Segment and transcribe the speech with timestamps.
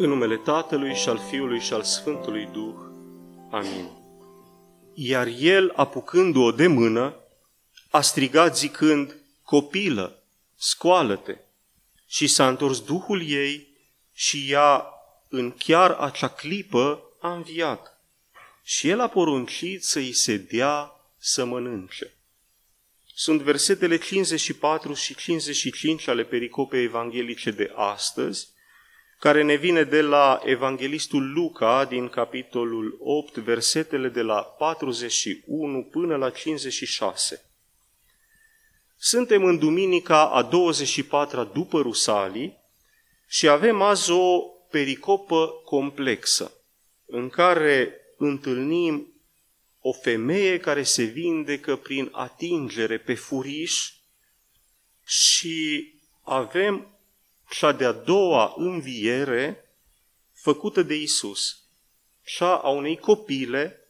[0.00, 2.74] În numele Tatălui și al Fiului și al Sfântului Duh.
[3.50, 3.88] Amin.
[4.94, 7.14] Iar el, apucându-o de mână,
[7.90, 10.22] a strigat zicând, Copilă,
[10.56, 11.36] scoală-te!
[12.06, 13.68] Și s-a întors Duhul ei
[14.12, 14.86] și ea,
[15.28, 18.00] în chiar acea clipă, a înviat.
[18.62, 22.12] Și el a poruncit să-i se dea să mănânce.
[23.14, 28.56] Sunt versetele 54 și 55 ale pericopei evanghelice de astăzi,
[29.18, 36.16] care ne vine de la Evanghelistul Luca din capitolul 8, versetele de la 41 până
[36.16, 37.42] la 56.
[38.96, 42.56] Suntem în duminica a 24-a după Rusalii
[43.28, 44.38] și avem azi o
[44.70, 46.52] pericopă complexă
[47.06, 49.12] în care întâlnim
[49.80, 53.92] o femeie care se vindecă prin atingere pe furiș
[55.04, 56.97] și avem
[57.50, 59.68] cea de-a doua înviere
[60.32, 61.62] făcută de Isus,
[62.24, 63.88] cea a unei copile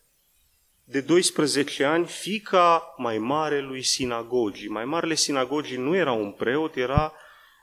[0.84, 4.68] de 12 ani, fica mai mare lui sinagogii.
[4.68, 7.12] Mai marele sinagogii nu era un preot, era,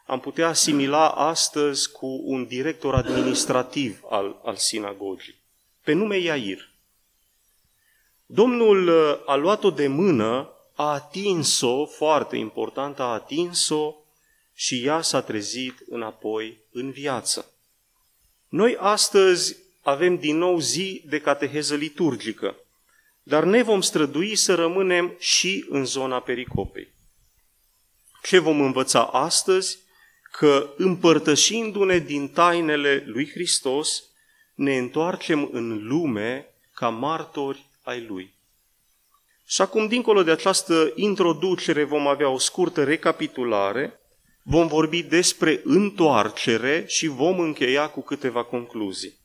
[0.05, 5.35] am putea asimila astăzi cu un director administrativ al, al sinagogii,
[5.83, 6.69] pe nume Iair.
[8.25, 13.95] Domnul uh, a luat-o de mână, a atins-o, foarte important, a atins-o
[14.55, 17.51] și ea s-a trezit înapoi în viață.
[18.49, 22.55] Noi astăzi avem din nou zi de cateheză liturgică,
[23.23, 26.93] dar ne vom strădui să rămânem și în zona pericopei.
[28.23, 29.77] Ce vom învăța astăzi?
[30.31, 34.03] Că împărtășindu-ne din tainele lui Hristos,
[34.53, 38.33] ne întoarcem în lume ca martori ai Lui.
[39.45, 43.99] Și acum, dincolo de această introducere, vom avea o scurtă recapitulare,
[44.47, 49.19] vom vorbi despre întoarcere și vom încheia cu câteva concluzii.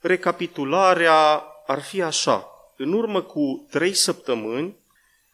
[0.00, 2.46] Recapitularea ar fi așa.
[2.76, 4.76] În urmă cu trei săptămâni,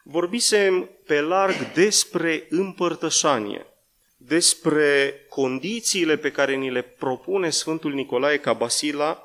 [0.02, 3.66] vorbisem pe larg despre împărtășanie,
[4.16, 9.22] despre condițiile pe care ni le propune Sfântul Nicolae Cabasila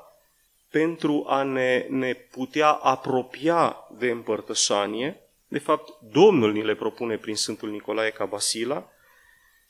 [0.70, 5.20] pentru a ne, ne putea apropia de împărtășanie.
[5.48, 8.91] De fapt, Domnul ni le propune prin Sfântul Nicolae Cabasila,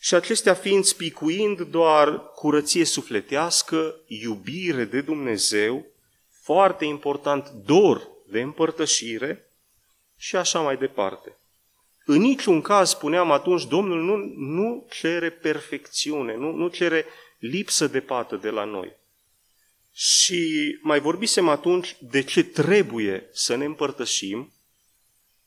[0.05, 5.87] și acestea fiind spicuind doar curăție sufletească, iubire de Dumnezeu,
[6.31, 9.51] foarte important, dor de împărtășire
[10.17, 11.37] și așa mai departe.
[12.05, 17.07] În niciun caz, spuneam atunci, Domnul nu, nu cere perfecțiune, nu, nu cere
[17.39, 18.93] lipsă de pată de la noi.
[19.93, 24.53] Și mai vorbisem atunci de ce trebuie să ne împărtășim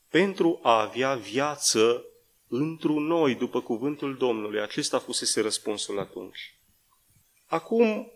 [0.08, 2.04] pentru a avea viață
[2.60, 4.60] întru noi, după cuvântul Domnului.
[4.60, 6.58] Acesta fusese răspunsul atunci.
[7.46, 8.12] Acum,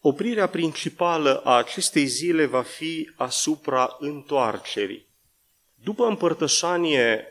[0.00, 5.06] oprirea principală a acestei zile va fi asupra întoarcerii.
[5.74, 7.26] După împărtășanie,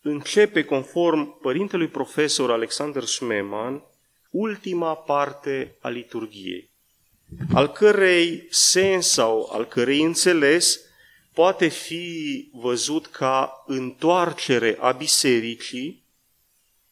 [0.00, 3.82] începe, conform părintelui profesor Alexander Schmemann,
[4.30, 6.74] ultima parte a liturgiei
[7.54, 10.80] al cărei sens sau al cărei înțeles
[11.36, 16.02] poate fi văzut ca întoarcere a bisericii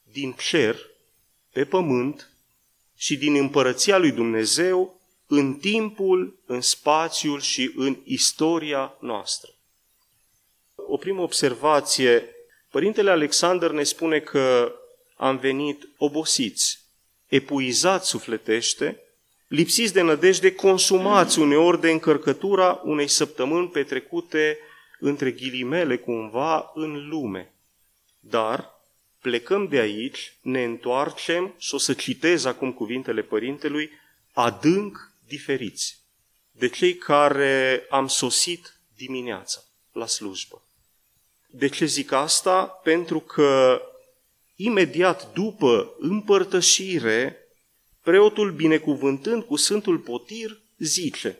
[0.02, 0.76] din cer
[1.52, 2.30] pe pământ
[2.96, 9.50] și din împărăția lui Dumnezeu în timpul, în spațiul și în istoria noastră.
[10.74, 12.34] O primă observație,
[12.70, 14.74] Părintele Alexander ne spune că
[15.16, 16.80] am venit obosiți,
[17.26, 19.03] epuizați sufletește,
[19.46, 24.58] lipsiți de nădejde, consumați uneori de încărcătura unei săptămâni petrecute
[24.98, 27.52] între ghilimele cumva în lume.
[28.20, 28.80] Dar
[29.20, 33.90] plecăm de aici, ne întoarcem și o să citez acum cuvintele părintelui,
[34.32, 36.02] adânc diferiți
[36.50, 39.60] de cei care am sosit dimineața
[39.92, 40.62] la slujbă.
[41.46, 42.64] De ce zic asta?
[42.64, 43.82] Pentru că
[44.56, 47.43] imediat după împărtășire
[48.04, 51.38] preotul binecuvântând cu Sfântul Potir zice,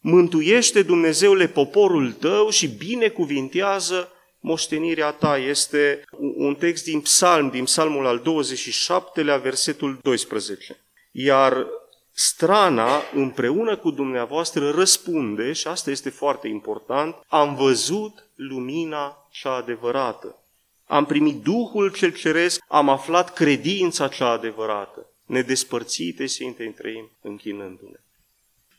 [0.00, 5.38] Mântuiește Dumnezeule poporul tău și binecuvintează moștenirea ta.
[5.38, 6.04] Este
[6.36, 10.84] un text din psalm, din psalmul al 27-lea, versetul 12.
[11.12, 11.66] Iar
[12.12, 20.38] strana împreună cu dumneavoastră răspunde, și asta este foarte important, am văzut lumina cea adevărată.
[20.86, 27.98] Am primit Duhul cel Ceresc, am aflat credința cea adevărată nedespărțite și între trăim închinându-ne.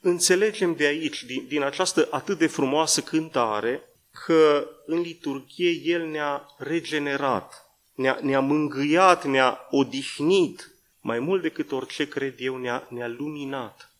[0.01, 3.81] Înțelegem de aici, din, din această atât de frumoasă cântare,
[4.25, 7.65] că în liturghie El ne-a regenerat,
[7.95, 10.71] ne-a, ne-a mângâiat, ne-a odihnit,
[11.01, 13.93] mai mult decât orice cred eu, ne-a, ne-a luminat.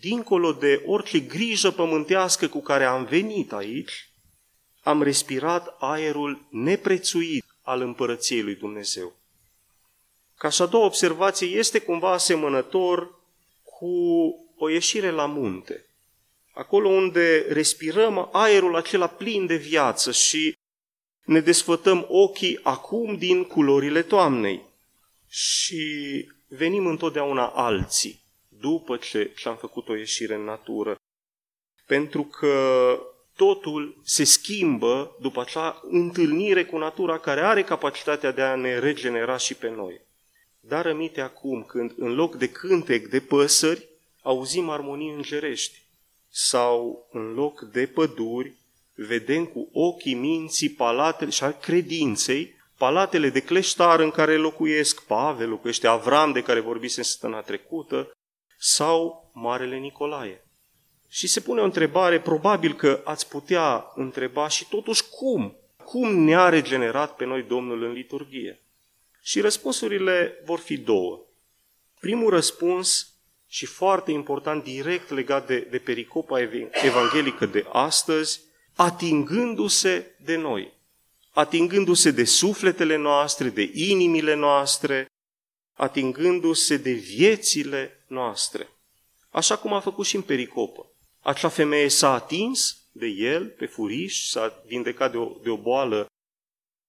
[0.00, 4.08] Dincolo de orice grijă pământească cu care am venit aici,
[4.82, 9.16] am respirat aerul neprețuit al împărăției lui Dumnezeu.
[10.44, 13.20] Ca și a doua observație, este cumva asemănător
[13.62, 13.86] cu
[14.56, 15.86] o ieșire la munte.
[16.52, 20.56] Acolo unde respirăm aerul acela plin de viață și
[21.24, 24.62] ne desfătăm ochii acum din culorile toamnei
[25.28, 25.84] și
[26.48, 30.96] venim întotdeauna alții după ce am făcut o ieșire în natură.
[31.86, 32.98] Pentru că
[33.36, 39.36] totul se schimbă după acea întâlnire cu natura care are capacitatea de a ne regenera
[39.36, 40.12] și pe noi.
[40.68, 43.88] Dar rămite acum când în loc de cântec de păsări
[44.22, 45.82] auzim armonii îngerești
[46.30, 48.54] sau în loc de păduri
[48.94, 55.48] vedem cu ochii minții palatele și al credinței palatele de cleștar în care locuiesc Pavel,
[55.48, 58.16] locuiește Avram de care vorbise în săptămâna trecută
[58.58, 60.44] sau Marele Nicolae.
[61.08, 65.56] Și se pune o întrebare, probabil că ați putea întreba și totuși cum?
[65.84, 68.63] Cum ne-a regenerat pe noi Domnul în liturghie?
[69.26, 71.20] Și răspunsurile vor fi două.
[72.00, 73.08] Primul răspuns,
[73.46, 76.40] și foarte important, direct legat de, de pericopa
[76.84, 78.40] evanghelică de astăzi,
[78.74, 80.72] atingându-se de noi,
[81.30, 85.06] atingându-se de sufletele noastre, de inimile noastre,
[85.72, 88.68] atingându-se de viețile noastre.
[89.30, 90.86] Așa cum a făcut și în pericopă.
[91.20, 96.06] Acea femeie s-a atins de el pe furiș, s-a vindecat de o, de o boală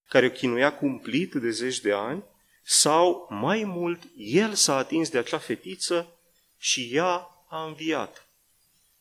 [0.10, 2.24] care o chinuia cumplit de zeci de ani,
[2.64, 6.20] sau mai mult, el s-a atins de acea fetiță
[6.58, 8.30] și ea a înviat.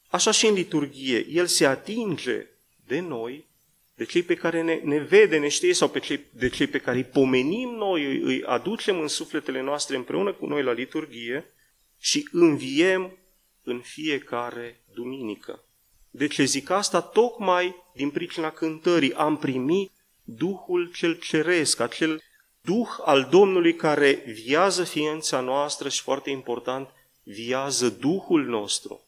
[0.09, 2.47] Așa și în liturghie, el se atinge
[2.87, 3.47] de noi,
[3.95, 6.79] de cei pe care ne, ne vede, ne știe sau pe cei, de cei pe
[6.79, 11.55] care îi pomenim noi, îi, îi aducem în sufletele noastre împreună cu noi la liturghie
[11.99, 13.19] și înviem
[13.62, 15.65] în fiecare duminică.
[16.11, 17.00] De ce zic asta?
[17.00, 19.93] Tocmai din pricina cântării am primit
[20.25, 22.23] Duhul cel ceresc, acel
[22.61, 26.88] Duh al Domnului care viază ființa noastră și, foarte important,
[27.23, 29.06] viază Duhul nostru,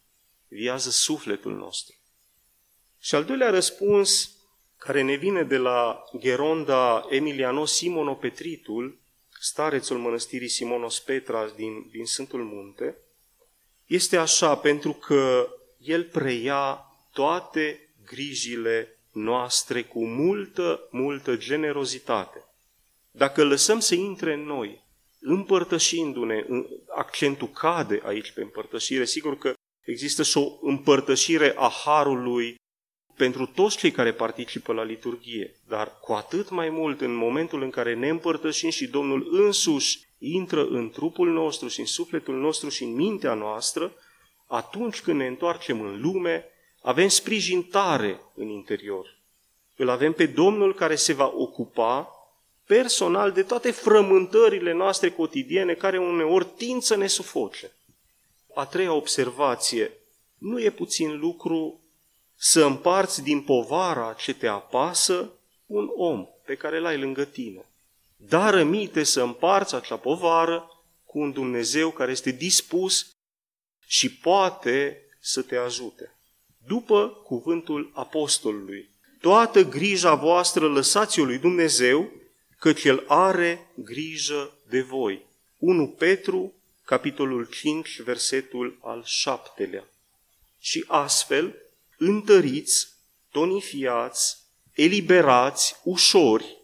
[0.48, 1.94] viază sufletul nostru.
[2.98, 4.36] Și al doilea răspuns,
[4.78, 8.98] care ne vine de la Geronda Emiliano Simono Petritul,
[9.40, 12.96] starețul mănăstirii Simonos Petras din, din Sfântul Munte,
[13.86, 15.48] este așa pentru că
[15.78, 16.80] el preia
[17.12, 22.44] toate grijile noastre cu multă, multă generozitate.
[23.10, 24.84] Dacă lăsăm să intre în noi,
[25.20, 26.44] împărtășindu-ne,
[26.96, 29.54] accentul cade aici pe împărtășire, sigur că
[29.84, 32.54] există și o împărtășire a harului
[33.16, 37.70] pentru toți cei care participă la liturghie, dar cu atât mai mult în momentul în
[37.70, 42.84] care ne împărtășim și Domnul însuși intră în trupul nostru și în sufletul nostru și
[42.84, 43.94] în mintea noastră,
[44.46, 46.44] atunci când ne întoarcem în lume,
[46.86, 49.18] avem sprijin tare în interior.
[49.76, 52.10] Îl avem pe Domnul care se va ocupa
[52.64, 57.72] personal de toate frământările noastre cotidiene care uneori tind să ne sufoce.
[58.54, 59.92] A treia observație,
[60.38, 61.80] nu e puțin lucru
[62.34, 65.32] să împarți din povara ce te apasă
[65.66, 67.66] un om pe care l-ai lângă tine.
[68.16, 73.10] Dar rămite să împarți acea povară cu un Dumnezeu care este dispus
[73.86, 76.10] și poate să te ajute.
[76.66, 82.12] După cuvântul apostolului, toată grija voastră lăsați-o lui Dumnezeu,
[82.58, 85.26] căci El are grijă de voi.
[85.58, 86.52] 1 Petru,
[86.84, 89.84] capitolul 5, versetul al șaptelea.
[90.58, 91.54] Și astfel,
[91.98, 92.88] întăriți,
[93.30, 94.36] tonifiați,
[94.74, 96.56] eliberați, ușori,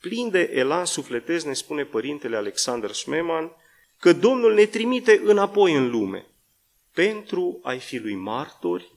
[0.00, 3.50] plin de elan sufletez, ne spune părintele Alexander Schmemann,
[3.98, 6.26] că Domnul ne trimite înapoi în lume
[6.94, 8.92] pentru a-i fi lui martori,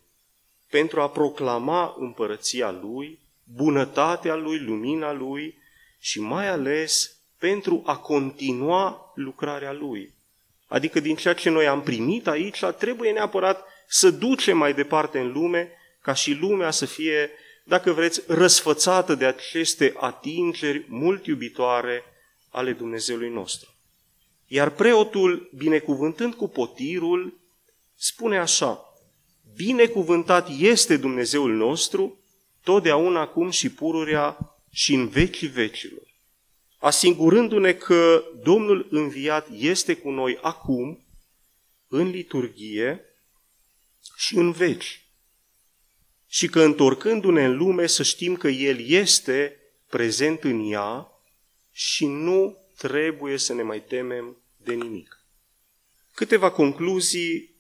[0.73, 5.57] pentru a proclama împărăția lui, bunătatea lui, lumina lui
[5.99, 10.13] și mai ales pentru a continua lucrarea lui.
[10.67, 15.31] Adică din ceea ce noi am primit aici, trebuie neapărat să ducem mai departe în
[15.31, 17.29] lume, ca și lumea să fie,
[17.63, 22.03] dacă vreți, răsfățată de aceste atingeri mult iubitoare
[22.49, 23.69] ale Dumnezeului nostru.
[24.47, 27.39] Iar preotul, binecuvântând cu potirul,
[27.95, 28.92] spune așa,
[29.55, 32.19] binecuvântat este Dumnezeul nostru,
[32.63, 34.37] totdeauna acum și pururea
[34.71, 36.13] și în vecii vecilor.
[36.77, 41.05] Asigurându-ne că Domnul înviat este cu noi acum,
[41.87, 43.01] în liturghie
[44.15, 45.07] și în veci.
[46.27, 49.57] Și că întorcându-ne în lume să știm că El este
[49.89, 51.07] prezent în ea
[51.71, 55.25] și nu trebuie să ne mai temem de nimic.
[56.13, 57.52] Câteva concluzii.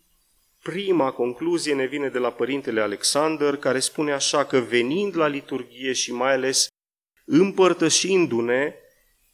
[0.63, 5.93] Prima concluzie ne vine de la Părintele Alexander, care spune așa că venind la liturghie
[5.93, 6.67] și mai ales
[7.25, 8.73] împărtășindu-ne,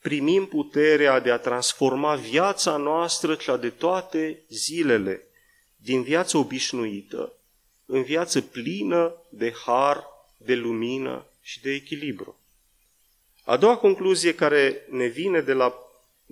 [0.02, 5.28] primim puterea de a transforma viața noastră, cea de toate zilele,
[5.76, 7.34] din viață obișnuită,
[7.86, 10.04] în viață plină de har,
[10.38, 12.40] de lumină și de echilibru.
[13.44, 15.74] A doua concluzie care ne vine de la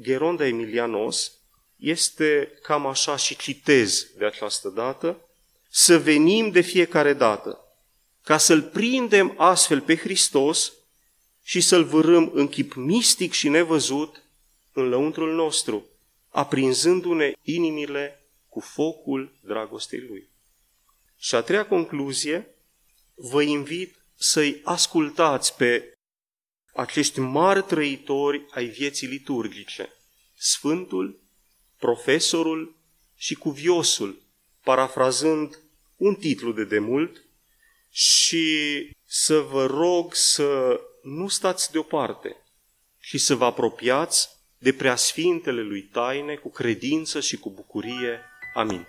[0.01, 1.36] Geronda Emilianos
[1.77, 5.21] este cam așa și citez de această dată,
[5.69, 7.59] să venim de fiecare dată,
[8.23, 10.73] ca să-L prindem astfel pe Hristos
[11.43, 14.23] și să-L vârâm în chip mistic și nevăzut
[14.73, 15.85] în lăuntrul nostru,
[16.29, 20.29] aprinzându-ne inimile cu focul dragostei Lui.
[21.17, 22.47] Și a treia concluzie,
[23.15, 25.97] vă invit să-i ascultați pe
[26.73, 29.89] acești mari trăitori ai vieții liturgice,
[30.39, 31.19] Sfântul,
[31.77, 32.75] Profesorul
[33.15, 34.21] și Cuviosul,
[34.63, 35.59] parafrazând
[35.95, 37.21] un titlu de demult,
[37.89, 38.45] și
[39.05, 42.35] să vă rog să nu stați deoparte
[42.99, 48.21] și să vă apropiați de preasfintele lui taine cu credință și cu bucurie.
[48.53, 48.87] Amin.